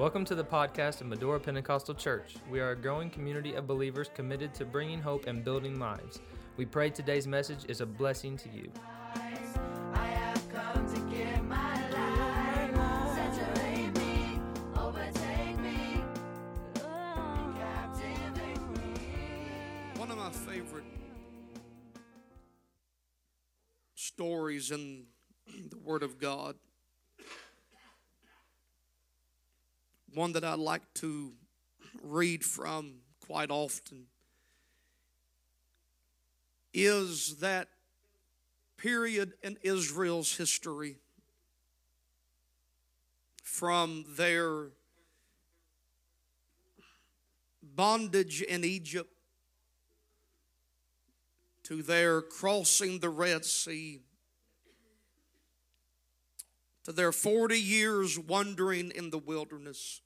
[0.00, 2.36] Welcome to the podcast of Medora Pentecostal Church.
[2.50, 6.20] We are a growing community of believers committed to bringing hope and building lives.
[6.56, 8.72] We pray today's message is a blessing to you.
[19.96, 20.84] One of my favorite
[23.94, 25.08] stories in
[25.68, 26.54] the Word of God,
[30.14, 31.32] one that I like to
[32.02, 32.94] read from
[33.26, 34.06] quite often,
[36.72, 37.68] is that
[38.76, 40.96] period in Israel's history
[43.42, 44.68] from their
[47.62, 49.10] bondage in Egypt
[51.64, 54.00] to their crossing the Red Sea,
[56.84, 60.00] to their 40 years wandering in the wilderness,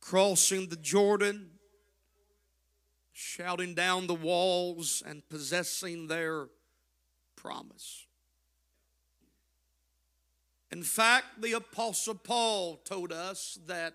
[0.00, 1.50] crossing the Jordan,
[3.12, 6.48] shouting down the walls, and possessing their
[7.36, 8.06] promise.
[10.70, 13.94] In fact, the Apostle Paul told us that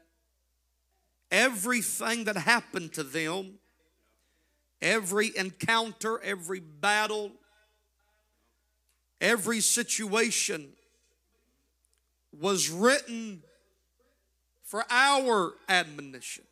[1.31, 3.59] everything that happened to them
[4.83, 7.31] every encounter, every battle,
[9.23, 10.67] every situation
[12.39, 13.41] was written
[14.63, 16.43] for our admonition.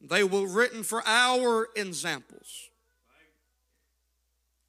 [0.00, 2.70] They were written for our examples.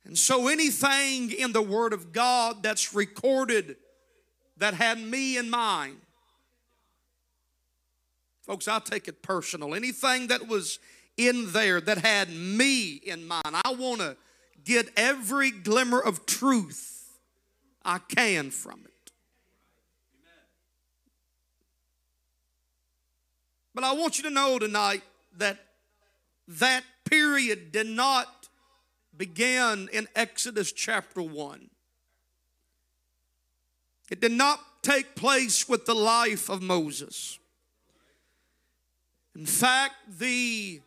[0.06, 3.76] And so anything in the Word of God that's recorded
[4.58, 5.98] that had me in mind,
[8.44, 9.76] folks, I'll take it personal.
[9.76, 10.80] Anything that was
[11.17, 13.56] in there that had me in mind.
[13.66, 14.16] I want to
[14.68, 17.18] get every glimmer of truth
[17.86, 19.12] I can from it.
[23.73, 25.04] But I want you to know tonight
[25.38, 25.58] that
[26.50, 28.50] that period did not
[29.16, 31.70] begin in Exodus chapter 1.
[34.10, 37.39] It did not take place with the life of Moses.
[39.33, 40.82] In fact, the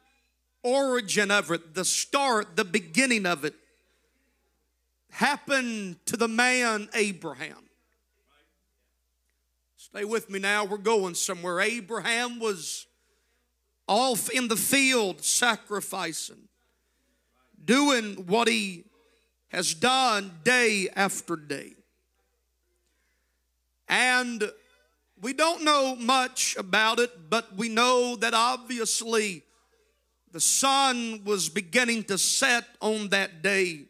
[0.63, 3.55] origin of it, the start, the beginning of it,
[5.10, 7.69] happened to the man Abraham.
[9.76, 11.60] Stay with me now, we're going somewhere.
[11.60, 12.87] Abraham was
[13.88, 16.48] off in the field sacrificing,
[17.65, 18.84] doing what he
[19.48, 21.72] has done day after day.
[23.88, 24.48] And
[25.21, 29.42] we don't know much about it, but we know that obviously
[30.32, 33.87] the sun was beginning to set on that day.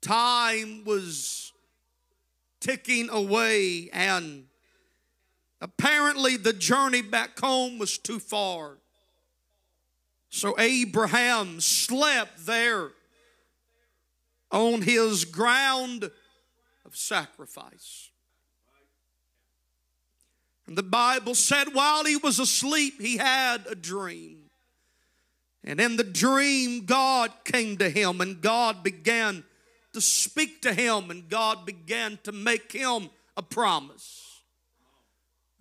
[0.00, 1.52] Time was
[2.60, 4.46] ticking away, and
[5.60, 8.78] apparently the journey back home was too far.
[10.28, 12.90] So Abraham slept there
[14.50, 16.10] on his ground
[16.84, 18.10] of sacrifice.
[20.66, 24.50] And the Bible said while he was asleep, he had a dream.
[25.64, 29.44] And in the dream, God came to him and God began
[29.96, 34.42] to speak to him and God began to make him a promise.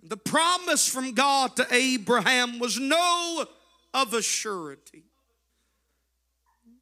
[0.03, 3.45] The promise from God to Abraham was know
[3.93, 5.05] of a surety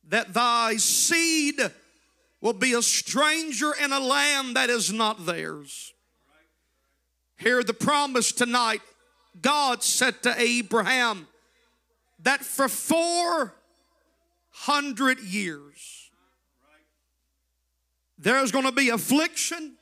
[0.10, 1.62] that thy seed
[2.42, 5.94] will be a stranger in a land that is not theirs.
[7.38, 8.82] Hear the promise tonight.
[9.40, 11.28] God said to Abraham,
[12.24, 16.03] that for 400 years
[18.24, 19.74] there's going to be affliction,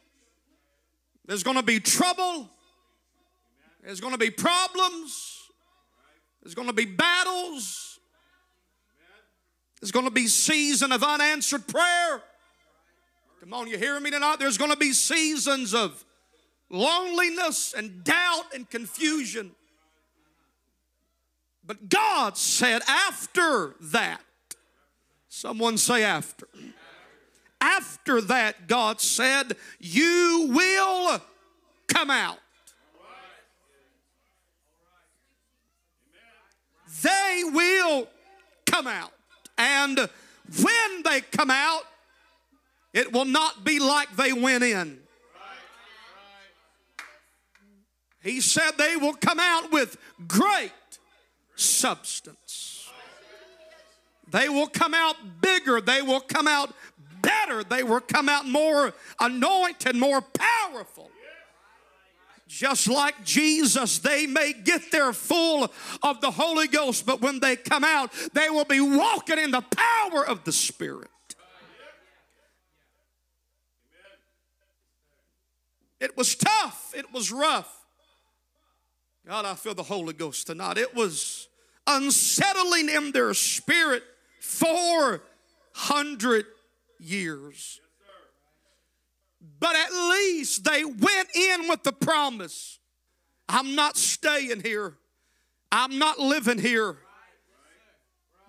[1.25, 2.49] there's going to be trouble,
[3.83, 5.43] there's going to be problems,
[6.41, 7.99] there's going to be battles,
[9.79, 12.21] there's going to be season of unanswered prayer.
[13.39, 14.37] Come on, you hearing me tonight?
[14.39, 16.03] There's going to be seasons of
[16.69, 19.51] loneliness and doubt and confusion.
[21.65, 24.21] But God said, after that,
[25.27, 26.47] someone say after.
[27.61, 31.21] After that, God said, You will
[31.87, 32.39] come out.
[37.03, 38.07] They will
[38.65, 39.11] come out.
[39.57, 41.83] And when they come out,
[42.93, 44.99] it will not be like they went in.
[48.23, 49.97] He said they will come out with
[50.27, 50.71] great
[51.55, 52.89] substance.
[54.31, 55.81] They will come out bigger.
[55.81, 56.73] They will come out
[57.21, 57.63] better.
[57.63, 61.09] They will come out more anointed, more powerful.
[62.47, 65.71] just like Jesus, they may get there full
[66.03, 69.61] of the Holy Ghost, but when they come out, they will be walking in the
[69.61, 71.07] power of the Spirit.
[76.01, 77.77] It was tough, it was rough.
[79.25, 80.79] God, I feel the Holy Ghost tonight.
[80.79, 81.47] It was
[81.85, 84.03] unsettling in their spirit
[84.39, 86.45] 400
[87.01, 87.79] years.
[89.59, 92.79] But at least they went in with the promise
[93.49, 94.95] I'm not staying here,
[95.71, 96.97] I'm not living here.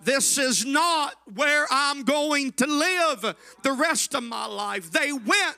[0.01, 4.91] This is not where I'm going to live the rest of my life.
[4.91, 5.57] They went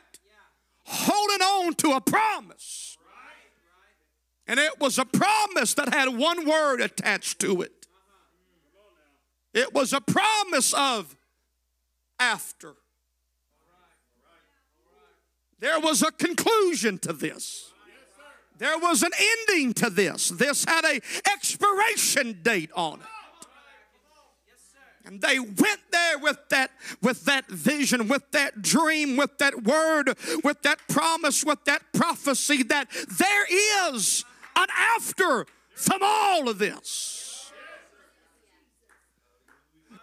[0.83, 2.97] holding on to a promise.
[4.47, 7.87] And it was a promise that had one word attached to it.
[9.53, 11.15] It was a promise of
[12.19, 12.75] after.
[15.59, 17.71] There was a conclusion to this.
[18.57, 19.11] There was an
[19.49, 20.29] ending to this.
[20.29, 23.05] This had a expiration date on it.
[25.05, 26.71] And they went there with that,
[27.01, 32.63] with that vision, with that dream, with that word, with that promise, with that prophecy
[32.63, 34.25] that there is
[34.55, 37.24] an after from all of this.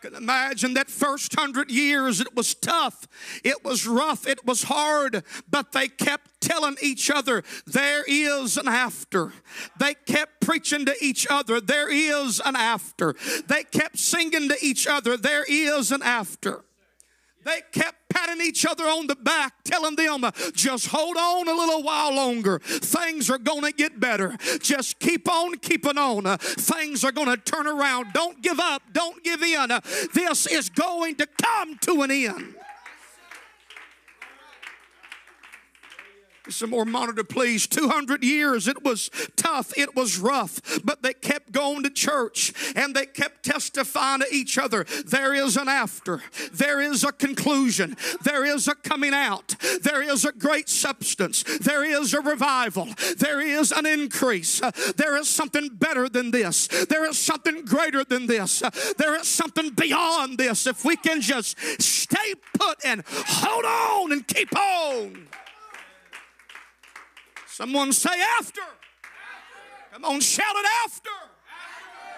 [0.02, 3.06] Can imagine that first hundred years it was tough,
[3.44, 8.66] it was rough, it was hard, but they kept telling each other, There is an
[8.66, 9.32] after.
[9.78, 13.14] They kept preaching to each other, There is an after.
[13.46, 16.64] They kept singing to each other, There is an after.
[17.44, 20.24] They kept patting each other on the back, telling them,
[20.54, 22.58] just hold on a little while longer.
[22.58, 24.36] Things are going to get better.
[24.60, 26.38] Just keep on keeping on.
[26.38, 28.12] Things are going to turn around.
[28.12, 28.82] Don't give up.
[28.92, 29.68] Don't give in.
[30.14, 32.54] This is going to come to an end.
[36.48, 37.66] Some more monitor, please.
[37.66, 38.66] 200 years.
[38.66, 39.72] It was tough.
[39.76, 40.60] It was rough.
[40.84, 44.84] But they kept going to church and they kept testifying to each other.
[45.06, 46.22] There is an after.
[46.52, 47.96] There is a conclusion.
[48.24, 49.54] There is a coming out.
[49.82, 51.44] There is a great substance.
[51.60, 52.88] There is a revival.
[53.18, 54.60] There is an increase.
[54.96, 56.66] There is something better than this.
[56.86, 58.62] There is something greater than this.
[58.98, 60.66] There is something beyond this.
[60.66, 65.28] If we can just stay put and hold on and keep on.
[67.52, 68.62] Someone say after.
[69.92, 71.10] Come on, shout it after.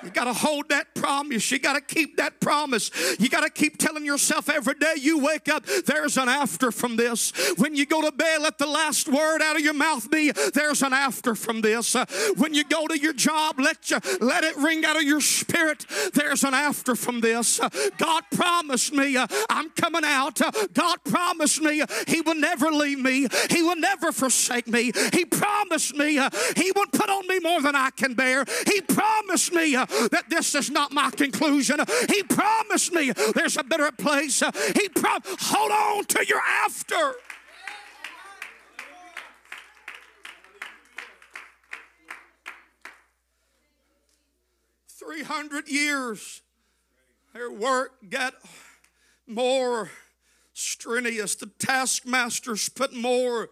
[0.05, 1.51] You got to hold that promise.
[1.51, 2.91] You got to keep that promise.
[3.19, 6.97] You got to keep telling yourself every day you wake up, there's an after from
[6.97, 7.33] this.
[7.57, 10.83] When you go to bed, let the last word out of your mouth be, there's
[10.83, 11.97] an after from this.
[11.97, 12.05] Uh,
[12.37, 15.87] when you go to your job, let you let it ring out of your spirit,
[16.15, 17.61] there's an after from this.
[17.61, 17.69] Uh,
[17.99, 20.41] God promised me uh, I'm coming out.
[20.41, 23.27] Uh, God promised me uh, He will never leave me.
[23.51, 24.93] He will never forsake me.
[25.13, 28.45] He promised me uh, He won't put on me more than I can bear.
[28.67, 29.77] He promised me
[30.11, 31.81] that this is not my conclusion.
[32.09, 34.43] He promised me there's a better place.
[34.75, 37.15] He prom- hold on to your after.
[44.89, 46.41] Three hundred years,
[47.35, 48.35] their work got
[49.27, 49.91] more
[50.55, 51.35] strenuous.
[51.35, 53.51] The taskmasters put more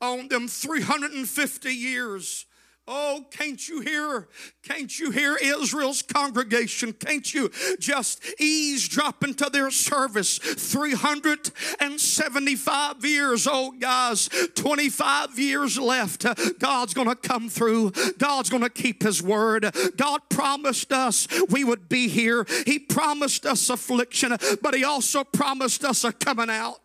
[0.00, 2.46] on them 350 years.
[2.90, 4.28] Oh, can't you hear?
[4.62, 6.94] Can't you hear Israel's congregation?
[6.94, 10.38] Can't you just eavesdrop into their service?
[10.38, 16.24] 375 years old, guys, 25 years left.
[16.58, 17.90] God's gonna come through.
[18.16, 19.70] God's gonna keep his word.
[19.98, 22.46] God promised us we would be here.
[22.64, 26.80] He promised us affliction, but he also promised us a coming out.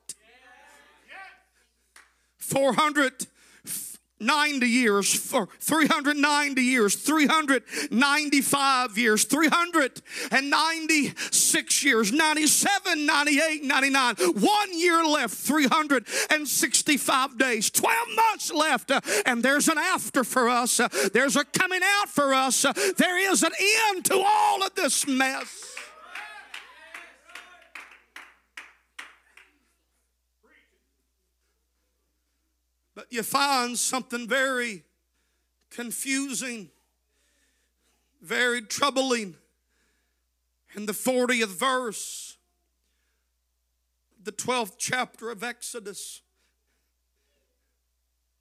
[4.24, 14.15] 490 years, for 390 years, 395 years, 396 years, 97, 98, 99.
[14.15, 20.80] One year left, 365 days, 12 months left, uh, and there's an after for us.
[20.80, 22.63] Uh, there's a coming out for us.
[22.63, 23.51] Uh, there is an
[23.89, 25.73] end to all of this mess.
[32.96, 34.84] But you find something very
[35.70, 36.70] confusing,
[38.22, 39.36] very troubling
[40.76, 42.38] in the 40th verse,
[44.24, 46.22] the 12th chapter of Exodus.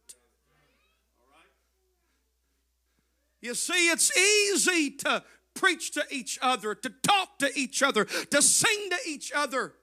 [3.41, 5.21] You see, it's easy to
[5.55, 9.73] preach to each other, to talk to each other, to sing to each other.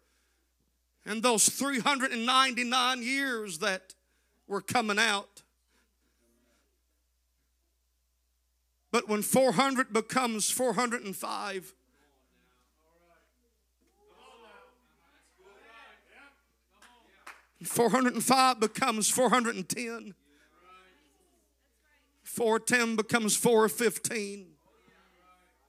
[1.04, 3.94] And those 399 years that
[4.48, 5.42] were coming out.
[8.90, 11.74] But when 400 becomes 405,
[17.64, 20.14] Four hundred and five becomes four hundred and ten.
[22.22, 24.48] Four ten becomes four fifteen.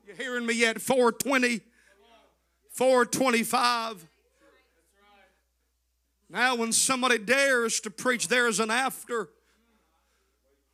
[0.06, 0.82] You hearing me yet?
[0.82, 1.62] Four twenty.
[2.72, 4.06] Four twenty-five.
[6.30, 9.30] Now, when somebody dares to preach there's an after,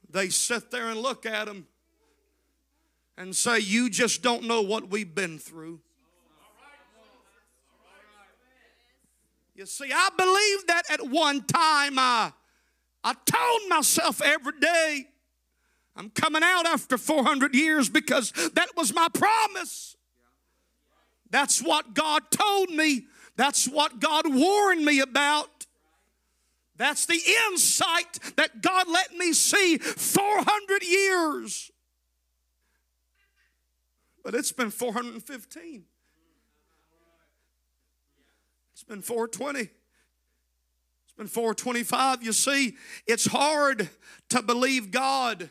[0.10, 1.67] they sit there and look at them
[3.17, 5.82] and say, You just don't know what we've been through.
[9.55, 12.31] You see, I believe that at one time uh, I,
[13.03, 15.05] I told myself every day,
[15.95, 19.95] I'm coming out after 400 years because that was my promise.
[21.29, 23.05] That's what God told me.
[23.36, 25.67] That's what God warned me about.
[26.75, 27.19] That's the
[27.50, 31.72] insight that God let me see 400 years.
[34.24, 35.83] But it's been 415.
[38.74, 39.60] It's been 420.
[39.60, 39.72] It's
[41.18, 42.24] been 425.
[42.24, 42.75] You see,
[43.06, 43.89] it's hard
[44.30, 45.50] to believe God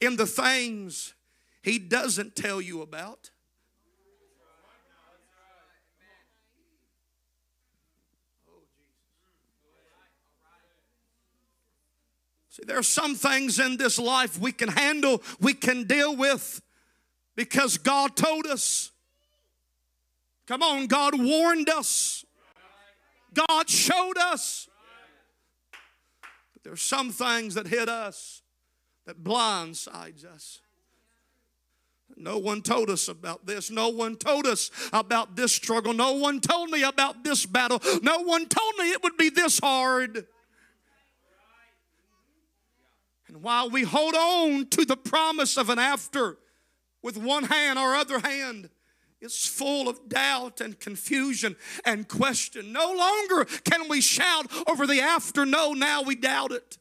[0.00, 1.14] in the things
[1.62, 3.30] He doesn't tell you about.
[12.48, 16.60] See, there are some things in this life we can handle, we can deal with
[17.36, 18.90] because God told us.
[20.48, 22.24] Come on, God warned us.
[23.34, 24.68] God showed us.
[26.52, 28.42] But there are some things that hit us
[29.06, 30.60] that blindsides us.
[32.16, 33.70] No one told us about this.
[33.70, 35.92] No one told us about this struggle.
[35.92, 37.80] No one told me about this battle.
[38.02, 40.26] No one told me it would be this hard.
[43.28, 46.38] And while we hold on to the promise of an after
[47.02, 48.70] with one hand or other hand,
[49.20, 52.72] it's full of doubt and confusion and question.
[52.72, 55.44] No longer can we shout over the after.
[55.44, 56.78] No, now we doubt it.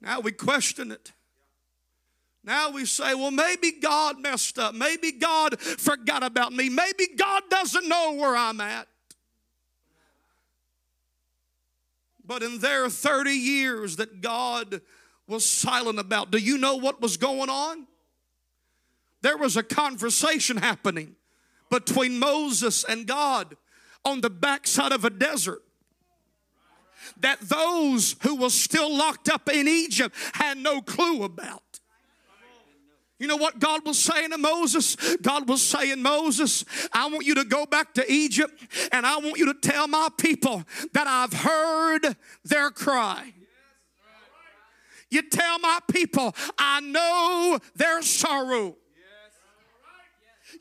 [0.00, 1.12] Now we question it.
[2.44, 4.72] Now we say, well, maybe God messed up.
[4.72, 6.68] Maybe God forgot about me.
[6.68, 8.86] Maybe God doesn't know where I'm at.
[12.24, 14.80] But in their 30 years that God
[15.26, 17.88] was silent about, do you know what was going on?
[19.26, 21.16] There was a conversation happening
[21.68, 23.56] between Moses and God
[24.04, 25.64] on the backside of a desert
[27.18, 31.80] that those who were still locked up in Egypt had no clue about.
[33.18, 34.94] You know what God was saying to Moses?
[35.22, 39.38] God was saying, Moses, I want you to go back to Egypt and I want
[39.38, 43.32] you to tell my people that I've heard their cry.
[45.10, 48.76] You tell my people, I know their sorrow.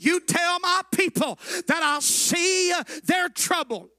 [0.05, 2.71] You tell my people that I see
[3.05, 3.89] their trouble.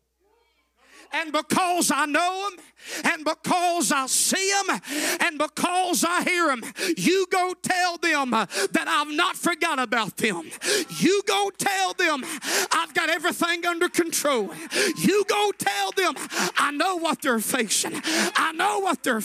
[1.12, 2.64] And because I know them,
[3.04, 4.80] and because I see them,
[5.20, 6.62] and because I hear them,
[6.96, 10.50] you go tell them that I've not forgot about them.
[10.98, 12.24] You go tell them
[12.72, 14.50] I've got everything under control.
[14.98, 16.14] You go tell them
[16.58, 18.00] I know what they're facing.
[18.04, 19.22] I know what they're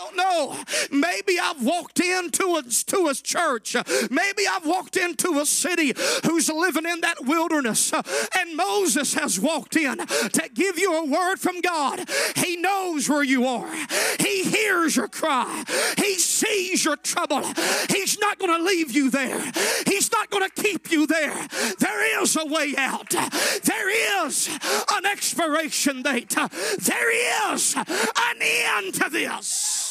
[0.00, 0.56] don't know.
[0.90, 3.76] Maybe I've walked into a, to a church.
[4.10, 5.92] Maybe I've walked into a city
[6.24, 7.92] who's living in that wilderness.
[7.92, 12.08] And Moses has walked in to give you a word from God.
[12.36, 13.70] He knows where you are,
[14.18, 15.64] He hears your cry,
[15.96, 17.42] He sees your trouble.
[17.88, 19.52] He's not going to leave you there,
[19.86, 21.48] He's not going to keep you there.
[21.78, 24.48] There is a way out, there is
[24.92, 26.34] an expiration date,
[26.78, 29.89] there is an end to this.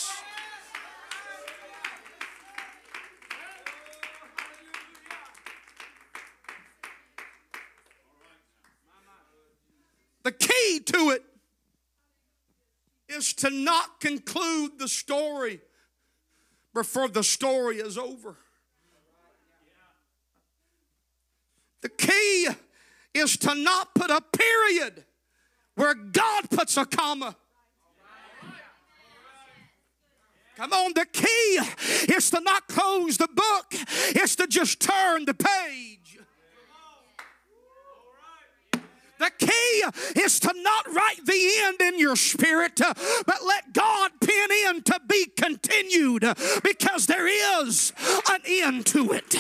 [10.24, 11.24] The key to it
[13.08, 15.62] is to not conclude the story
[16.74, 18.38] before the story is over.
[21.82, 22.48] The key
[23.14, 25.06] is to not put a period
[25.76, 27.36] where God puts a comma.
[30.58, 31.60] Come on, the key
[32.14, 33.66] is to not close the book,
[34.10, 36.20] it's to just turn the page.
[39.20, 39.59] The key
[40.16, 42.94] is to not write the end in your spirit, uh,
[43.26, 46.34] but let God pin in to be continued uh,
[46.64, 47.94] because there is
[48.30, 49.36] an end to it.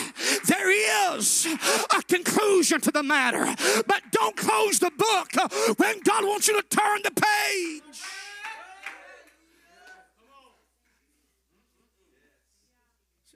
[0.45, 1.47] There is
[1.95, 3.45] a conclusion to the matter,
[3.87, 8.01] but don't close the book uh, when God wants you to turn the page.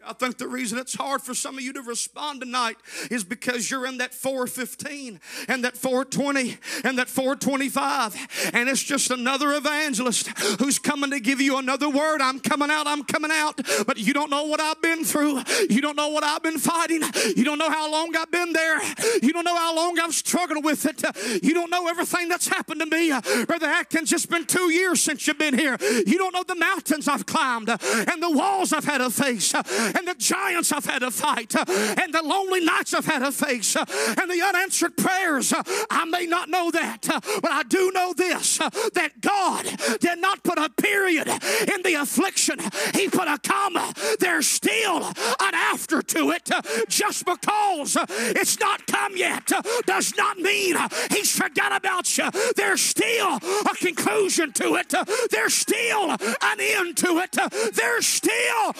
[0.05, 2.77] I think the reason it's hard for some of you to respond tonight
[3.09, 8.51] is because you're in that 415 and that 420 and that 425.
[8.53, 10.27] And it's just another evangelist
[10.59, 12.21] who's coming to give you another word.
[12.21, 13.59] I'm coming out, I'm coming out.
[13.85, 15.41] But you don't know what I've been through.
[15.69, 17.01] You don't know what I've been fighting.
[17.35, 18.81] You don't know how long I've been there.
[19.21, 21.43] You don't know how long I've struggled with it.
[21.43, 23.13] You don't know everything that's happened to me.
[23.45, 25.77] Brother Atkins, it's been two years since you've been here.
[26.05, 29.53] You don't know the mountains I've climbed and the walls I've had to face
[29.95, 33.75] and the giants I've had to fight, and the lonely nights I've had to face,
[33.75, 35.53] and the unanswered prayers.
[35.89, 37.01] I may not know that,
[37.41, 39.65] but I do know this that God
[39.99, 42.59] did not put a period in the affliction,
[42.93, 43.93] He put a comma.
[44.19, 46.49] There's still an after to it.
[46.87, 49.51] Just because it's not come yet
[49.85, 50.75] does not mean
[51.11, 52.29] He's forgot about you.
[52.55, 54.93] There's still a conclusion to it,
[55.31, 57.37] there's still an end to it,
[57.73, 58.73] there's still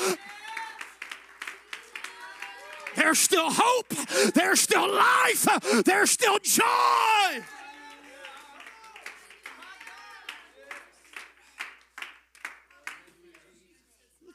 [2.96, 3.90] there's still hope.
[4.34, 5.48] There's still life.
[5.86, 7.44] There's still joy.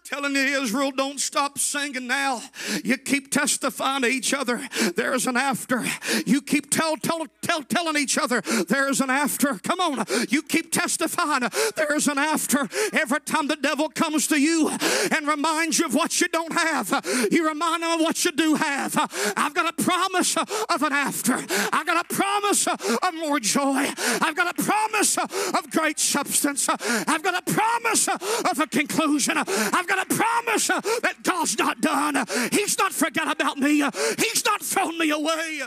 [0.08, 2.40] Telling you, Israel, don't stop singing now.
[2.82, 4.60] You keep testifying to each other.
[4.96, 5.84] There's an after.
[6.24, 9.54] You keep tell, tell, tell, telling each other there's an after.
[9.58, 10.04] Come on.
[10.30, 11.42] You keep testifying
[11.76, 12.68] there's an after.
[12.92, 14.70] Every time the devil comes to you
[15.14, 18.54] and reminds you of what you don't have, you remind him of what you do
[18.54, 18.96] have.
[19.36, 21.34] I've got a promise of an after.
[21.72, 23.86] I've got a promise of more joy.
[24.22, 26.68] I've got a promise of great substance.
[26.68, 29.36] I've got a promise of a conclusion.
[29.36, 32.24] I've got a promise uh, that God's not done.
[32.52, 33.82] He's not forgot about me.
[34.18, 35.62] He's not thrown me away.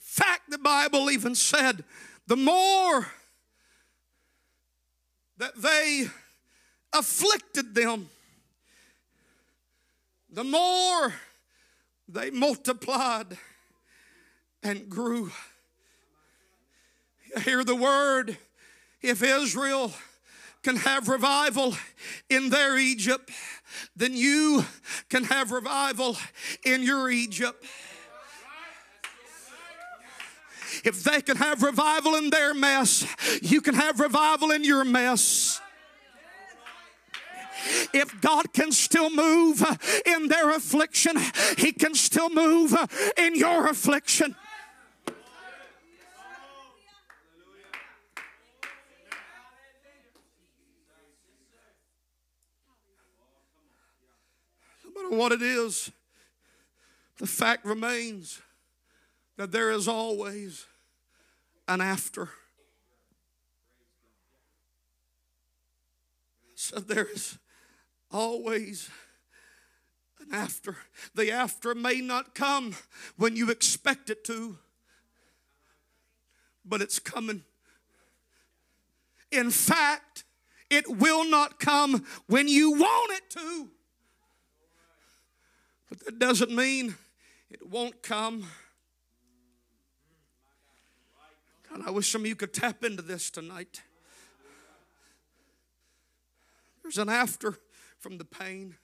[0.00, 1.84] Fact, the Bible even said
[2.26, 3.06] the more
[5.38, 6.04] that they
[6.92, 8.10] afflicted them,
[10.30, 11.14] the more
[12.12, 13.38] they multiplied
[14.62, 15.32] and grew.
[17.44, 18.36] Hear the word.
[19.00, 19.92] If Israel
[20.62, 21.74] can have revival
[22.28, 23.30] in their Egypt,
[23.96, 24.64] then you
[25.08, 26.16] can have revival
[26.64, 27.64] in your Egypt.
[30.84, 33.06] If they can have revival in their mess,
[33.40, 35.61] you can have revival in your mess
[37.92, 39.64] if God can still move
[40.06, 41.16] in their affliction,
[41.58, 42.74] He can still move
[43.16, 44.36] in your affliction.
[54.84, 55.90] No matter what it is,
[57.18, 58.40] the fact remains
[59.36, 60.66] that there is always
[61.68, 62.28] an after.
[66.54, 67.38] So there is
[68.12, 68.88] always
[70.20, 70.76] an after.
[71.14, 72.74] The after may not come
[73.16, 74.58] when you expect it to,
[76.64, 77.42] but it's coming.
[79.30, 80.24] In fact,
[80.70, 83.68] it will not come when you want it to.
[85.88, 86.94] But that doesn't mean
[87.50, 88.46] it won't come.
[91.68, 93.82] God, I wish some of you could tap into this tonight.
[96.82, 97.58] There's an after
[98.02, 98.74] from the pain.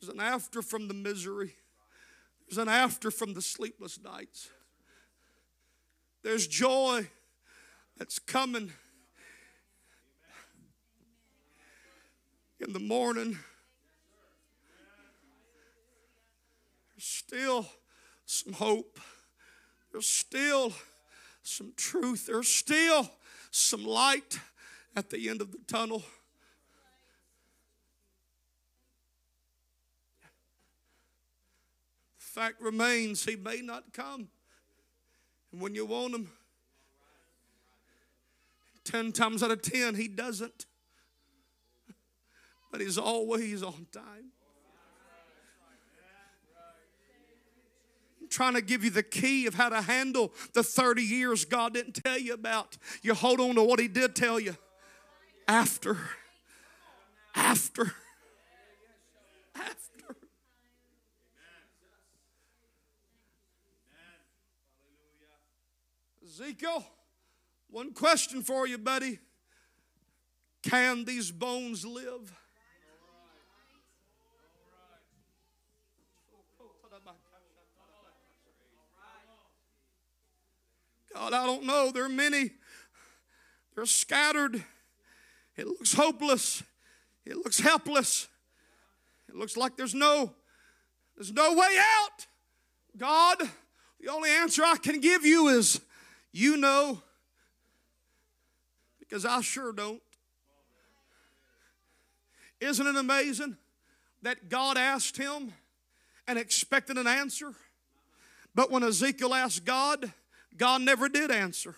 [0.00, 1.54] There's an after from the misery.
[2.46, 4.48] There's an after from the sleepless nights.
[6.22, 7.08] There's joy
[7.98, 8.70] that's coming
[12.60, 13.36] in the morning.
[16.94, 17.66] There's still
[18.26, 19.00] some hope.
[19.90, 20.72] There's still
[21.42, 22.26] some truth.
[22.26, 23.10] There's still
[23.50, 24.38] some light
[24.94, 26.04] at the end of the tunnel.
[32.34, 34.28] Fact remains, he may not come.
[35.52, 36.30] And when you want him,
[38.84, 40.66] 10 times out of 10, he doesn't.
[42.72, 44.32] But he's always on time.
[48.30, 51.92] trying to give you the key of how to handle the 30 years God didn't
[51.92, 52.76] tell you about.
[53.00, 54.56] You hold on to what He did tell you
[55.46, 55.96] after.
[57.36, 57.92] After.
[59.54, 59.93] After.
[66.34, 66.84] Ezekiel,
[67.70, 69.20] one question for you, buddy.
[70.64, 72.32] Can these bones live?
[81.14, 81.92] God, I don't know.
[81.92, 82.50] There are many.
[83.76, 84.64] They're scattered.
[85.56, 86.64] It looks hopeless.
[87.24, 88.26] It looks helpless.
[89.28, 90.34] It looks like there's no
[91.16, 92.26] there's no way out.
[92.96, 93.38] God,
[94.00, 95.80] the only answer I can give you is
[96.34, 97.00] you know
[98.98, 100.02] because I sure don't.
[102.60, 103.56] Isn't it amazing
[104.22, 105.52] that God asked him
[106.26, 107.52] and expected an answer?
[108.54, 110.12] But when Ezekiel asked God,
[110.56, 111.76] God never did answer.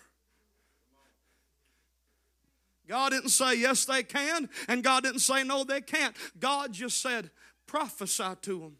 [2.87, 6.15] God didn't say, yes, they can, and God didn't say, no, they can't.
[6.39, 7.29] God just said,
[7.65, 8.77] prophesy to them.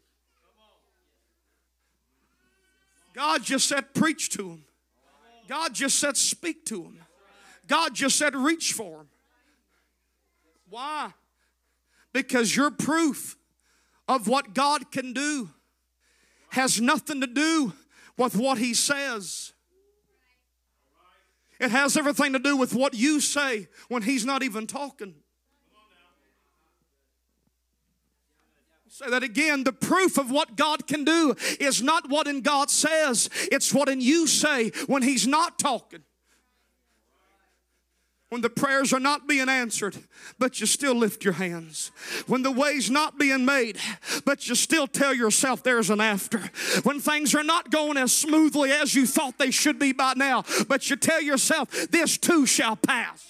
[3.14, 4.64] God just said, preach to them.
[5.48, 6.98] God just said, speak to them.
[7.66, 9.08] God just said, reach for them.
[10.68, 11.12] Why?
[12.12, 13.36] Because your proof
[14.06, 15.50] of what God can do
[16.50, 17.72] has nothing to do
[18.16, 19.52] with what He says.
[21.60, 25.14] It has everything to do with what you say when He's not even talking.
[28.90, 29.64] Say that again.
[29.64, 33.88] The proof of what God can do is not what in God says, it's what
[33.88, 36.02] in you say when He's not talking.
[38.30, 39.96] When the prayers are not being answered,
[40.38, 41.90] but you still lift your hands.
[42.26, 43.78] When the way's not being made,
[44.26, 46.50] but you still tell yourself there's an after.
[46.82, 50.44] When things are not going as smoothly as you thought they should be by now,
[50.68, 53.26] but you tell yourself this too shall pass.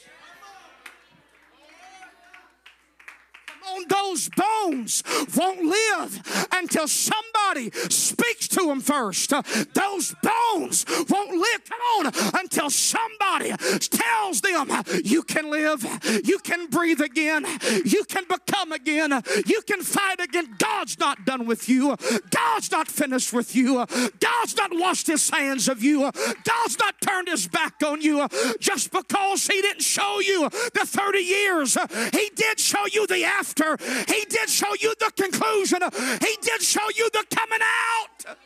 [3.74, 5.02] On those bones
[5.36, 9.30] won't live until somebody speaks to them first.
[9.74, 11.60] Those bones won't live,
[11.98, 14.70] on, until somebody tells them
[15.04, 15.84] you can live,
[16.24, 17.46] you can breathe again,
[17.84, 20.56] you can become again, you can fight again.
[20.58, 21.96] God's not done with you,
[22.30, 23.86] God's not finished with you,
[24.20, 26.10] God's not washed his hands of you,
[26.44, 28.26] God's not turned his back on you
[28.60, 31.76] just because he didn't show you the 30 years.
[32.12, 33.57] He did show you the after.
[33.58, 35.80] He did show you the conclusion.
[36.20, 38.36] He did show you the coming out.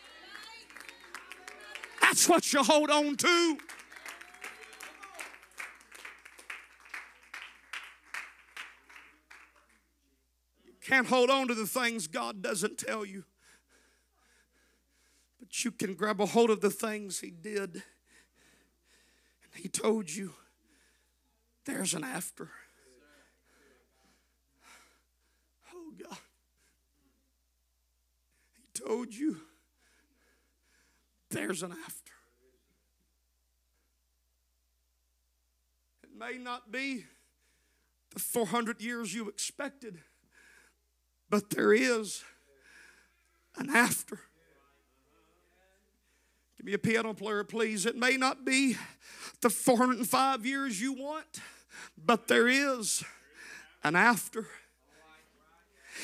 [2.01, 3.59] That's what you hold on to.
[10.65, 13.25] You can't hold on to the things God doesn't tell you.
[15.39, 17.75] But you can grab a hold of the things He did.
[17.75, 17.83] And
[19.55, 20.35] He told you
[21.65, 22.51] there's an after.
[25.75, 26.19] Oh God.
[28.57, 29.37] He told you
[31.31, 32.13] there's an after.
[36.05, 37.05] It may not be
[38.13, 39.99] the 400 years you expected,
[41.31, 42.23] but there is
[43.57, 44.21] an after.
[46.57, 47.87] Give me a piano player, please.
[47.87, 48.77] It may not be
[49.41, 51.41] the 405 years you want,
[51.97, 53.03] but there is
[53.83, 54.47] an after.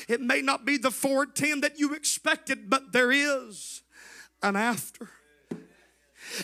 [0.07, 3.81] It may not be the 410 that you expected, but there is
[4.41, 5.09] an after.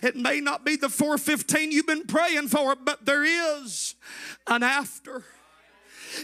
[0.01, 3.95] It may not be the 415 you've been praying for, but there is
[4.47, 5.23] an after.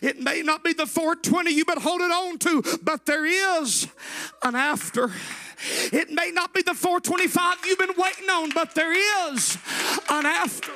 [0.01, 3.87] It may not be the 420 you've been holding on to, but there is
[4.43, 5.11] an after.
[5.91, 8.93] It may not be the 425 you've been waiting on, but there
[9.33, 9.57] is
[10.09, 10.71] an after.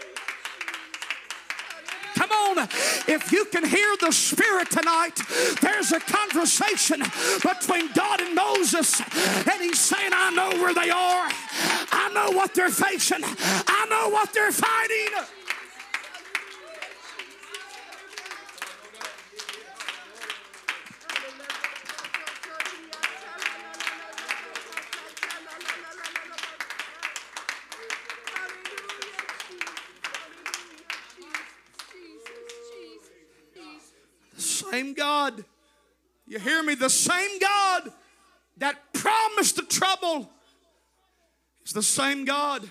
[2.15, 2.59] Come on,
[3.07, 5.19] if you can hear the Spirit tonight,
[5.61, 7.01] there's a conversation
[7.43, 11.29] between God and Moses, and He's saying, I know where they are,
[11.91, 15.44] I know what they're facing, I know what they're fighting.
[34.75, 35.45] Same God,
[36.27, 36.75] you hear me?
[36.75, 37.93] The same God
[38.57, 40.29] that promised the trouble
[41.65, 42.69] is the same God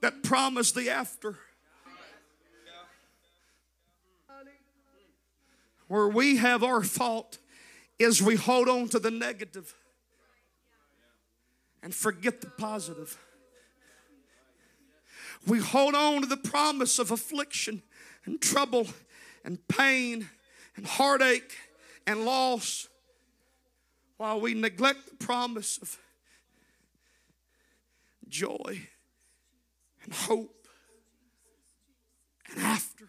[0.00, 1.36] that promised the after.
[5.86, 7.38] Where we have our fault
[7.96, 9.72] is we hold on to the negative
[11.80, 13.16] and forget the positive.
[15.46, 17.82] We hold on to the promise of affliction
[18.24, 18.88] and trouble
[19.44, 20.28] and pain
[20.76, 21.56] and heartache
[22.06, 22.88] and loss
[24.16, 25.98] while we neglect the promise of
[28.28, 28.88] joy
[30.04, 30.66] and hope
[32.50, 33.08] and after.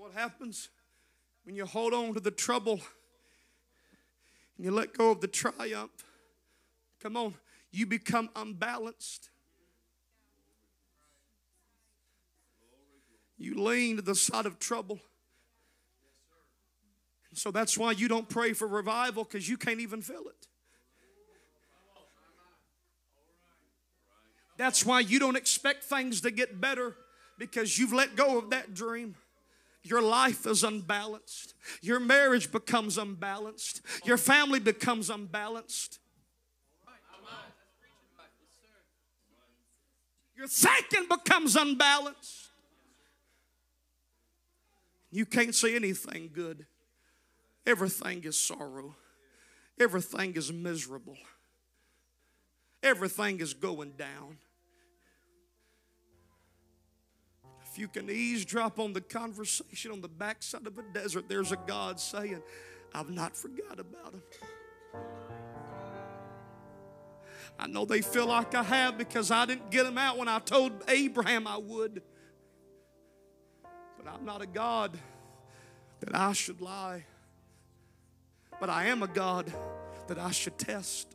[0.00, 0.70] What happens
[1.44, 2.80] when you hold on to the trouble
[4.56, 5.90] and you let go of the triumph?
[7.00, 7.34] Come on,
[7.70, 9.30] you become unbalanced.
[13.38, 15.00] You lean to the side of trouble.
[17.32, 20.46] So that's why you don't pray for revival because you can't even feel it.
[24.58, 26.94] That's why you don't expect things to get better
[27.38, 29.14] because you've let go of that dream.
[29.82, 31.54] Your life is unbalanced.
[31.80, 33.80] Your marriage becomes unbalanced.
[34.04, 35.98] Your family becomes unbalanced.
[40.40, 42.48] Your thinking becomes unbalanced.
[45.10, 46.64] You can't see anything good.
[47.66, 48.96] Everything is sorrow.
[49.78, 51.18] Everything is miserable.
[52.82, 54.38] Everything is going down.
[57.70, 61.58] If you can eavesdrop on the conversation on the backside of a desert, there's a
[61.66, 62.40] God saying,
[62.94, 64.22] I've not forgot about him.
[67.58, 70.38] I know they feel like I have because I didn't get them out when I
[70.38, 72.02] told Abraham I would.
[73.96, 74.98] But I'm not a God
[76.00, 77.04] that I should lie.
[78.58, 79.52] But I am a God
[80.08, 81.14] that I should test.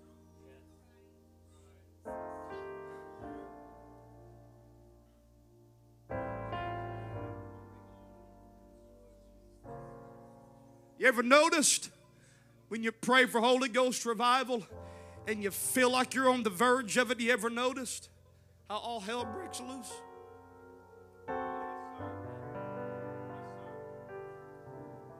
[10.98, 11.89] You ever noticed
[12.69, 14.65] when you pray for Holy Ghost revival
[15.28, 17.20] and you feel like you're on the verge of it?
[17.20, 18.10] You ever noticed
[18.70, 19.92] how all hell breaks loose?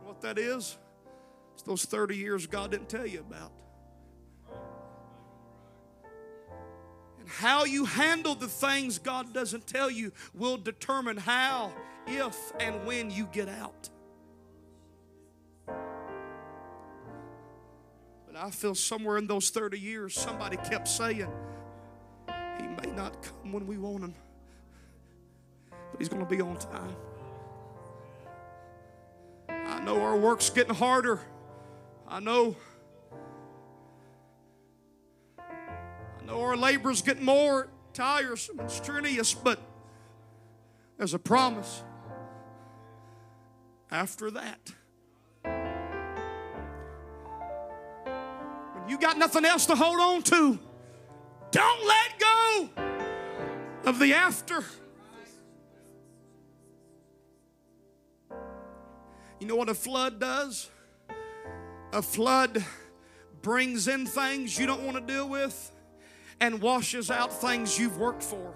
[0.04, 0.78] What that is?
[1.54, 3.52] It's those 30 years God didn't tell you about.
[7.20, 11.74] And how you handle the things God doesn't tell you will determine how,
[12.08, 13.90] if, and when you get out.
[18.38, 21.28] I feel somewhere in those 30 years, somebody kept saying,
[22.60, 24.14] He may not come when we want Him,
[25.70, 26.96] but He's going to be on time.
[29.50, 31.20] I know our work's getting harder.
[32.08, 32.56] I know.
[35.40, 39.60] I know our labor's getting more tiresome and strenuous, but
[40.98, 41.84] there's a promise.
[43.92, 44.74] After that,
[48.88, 50.60] you got nothing else to hold on to,
[51.52, 52.70] don't let go
[53.86, 54.64] of the after.
[59.40, 60.70] You know what a flood does?
[61.94, 62.64] A flood
[63.42, 65.72] brings in things you don't want to deal with
[66.40, 68.54] and washes out things you've worked for.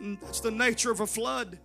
[0.00, 1.58] That's the nature of a flood.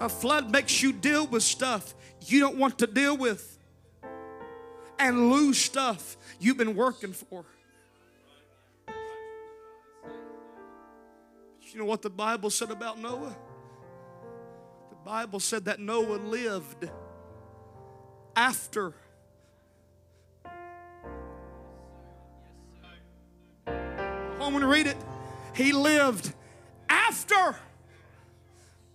[0.00, 1.94] A flood makes you deal with stuff
[2.26, 3.58] you don't want to deal with
[4.98, 7.44] and lose stuff you've been working for.
[11.70, 13.36] You know what the Bible said about Noah?
[14.90, 16.88] The Bible said that Noah lived
[18.34, 18.94] after.
[23.66, 24.96] Home and read it.
[25.54, 26.32] He lived
[26.88, 27.56] after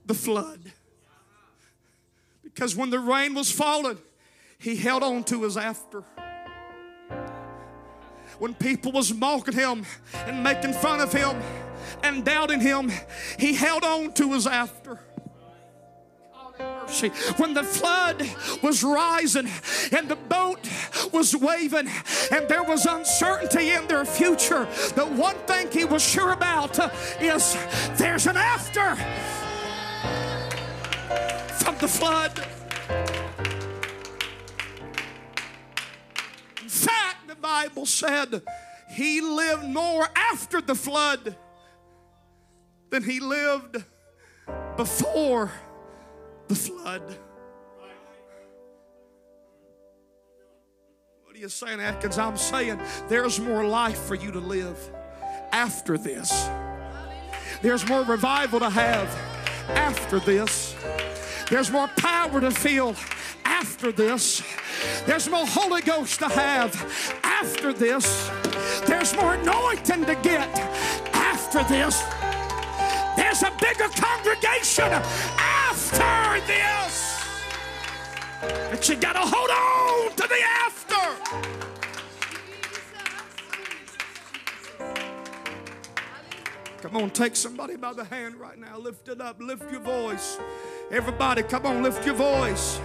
[0.05, 0.59] the flood.
[2.53, 3.97] Because when the rain was falling,
[4.59, 6.03] he held on to his after
[8.39, 9.85] when people was mocking him
[10.25, 11.41] and making fun of him
[12.03, 12.91] and doubting him,
[13.39, 14.99] he held on to his after.
[17.37, 18.21] When the flood
[18.61, 19.49] was rising
[19.91, 20.59] and the boat
[21.11, 21.89] was waving
[22.31, 26.77] and there was uncertainty in their future, the one thing he was sure about
[27.21, 27.57] is
[27.97, 28.97] there's an after
[31.63, 32.37] from the flood.
[36.61, 38.41] In fact, the Bible said
[38.89, 41.37] he lived more after the flood
[42.89, 43.81] than he lived
[44.75, 45.51] before
[46.47, 47.17] the flood.
[51.23, 52.17] What are you saying, Atkins?
[52.17, 54.77] I'm saying there's more life for you to live
[55.53, 56.49] after this.
[57.61, 59.07] There's more revival to have
[59.69, 60.75] after this.
[61.53, 62.95] There's more power to feel
[63.45, 64.41] after this.
[65.05, 66.73] There's more Holy Ghost to have
[67.21, 68.31] after this.
[68.87, 70.49] There's more anointing to get
[71.13, 72.01] after this.
[73.15, 74.91] There's a bigger congregation
[75.37, 77.23] after this.
[78.71, 80.73] But you gotta hold on to the after.
[86.81, 88.79] Come on, take somebody by the hand right now.
[88.79, 89.39] Lift it up.
[89.39, 90.39] Lift your voice.
[90.93, 92.79] Everybody, come on, lift your voice.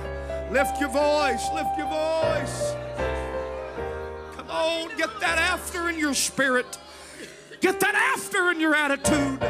[0.51, 1.47] Lift your voice.
[1.53, 2.73] Lift your voice.
[4.35, 6.79] Come on, get that after in your spirit.
[7.61, 9.43] Get that after in your attitude.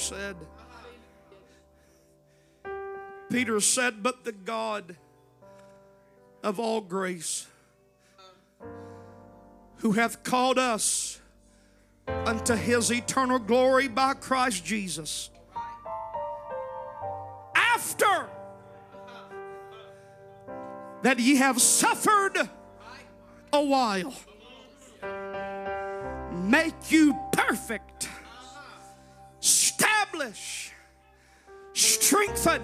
[0.00, 0.36] Said.
[3.30, 4.96] Peter said, But the God
[6.42, 7.46] of all grace,
[9.76, 11.20] who hath called us
[12.08, 15.30] unto his eternal glory by Christ Jesus,
[17.54, 18.28] after
[21.02, 22.48] that ye have suffered
[23.52, 24.12] a while
[26.32, 28.09] make you perfect,
[32.10, 32.60] strengthen,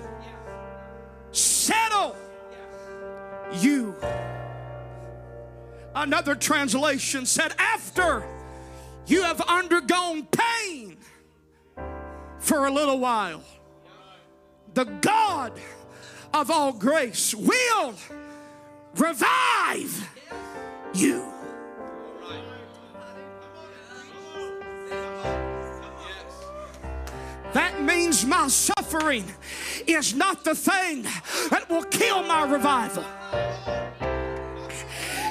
[1.31, 2.17] settle
[3.53, 3.95] you.
[5.95, 8.27] Another translation said, after
[9.07, 10.97] you have undergone pain
[12.41, 13.41] for a little while,
[14.75, 15.53] the God
[16.35, 17.95] of all grace will
[18.97, 20.09] revive
[20.93, 21.36] you.
[27.57, 29.25] That means my suffering
[29.87, 31.05] is not the thing
[31.49, 33.03] that will kill my revival.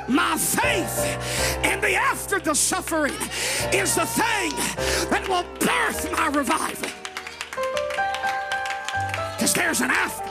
[0.08, 0.98] My faith
[1.64, 3.14] in the after the suffering
[3.72, 4.50] is the thing
[5.12, 6.90] that will birth my revival.
[9.38, 10.26] Because there's an after.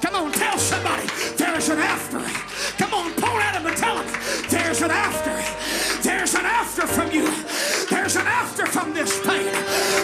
[0.00, 2.20] Come on, tell somebody there's an after.
[2.82, 4.06] Come on, point at them and tell them
[4.48, 5.29] there's an after.
[6.60, 7.24] After from you.
[7.88, 9.50] There's an after from this pain.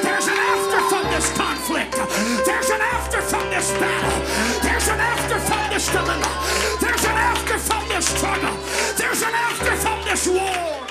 [0.02, 1.94] There's an after from this conflict.
[2.46, 4.24] There's an after from this battle.
[4.62, 6.30] There's an after from this dilemma.
[6.80, 8.56] There's an after from this struggle.
[8.96, 10.86] There's an after from this war.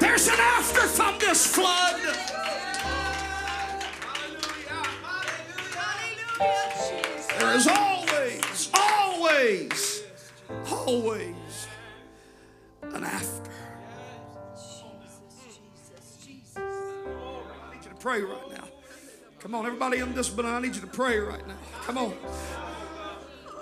[0.00, 2.00] There's an after from this flood.
[7.38, 10.02] There is always, always,
[10.86, 11.45] always
[18.16, 18.64] pray right now.
[19.40, 21.56] Come on, everybody in this building, I need you to pray right now.
[21.84, 22.14] Come on.